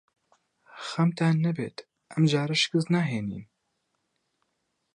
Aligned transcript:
خەمتان 0.87 1.35
نەبێت. 1.45 1.77
ئەم 2.11 2.23
جارە 2.31 2.55
شکست 2.63 2.87
ناهێنین. 2.95 3.45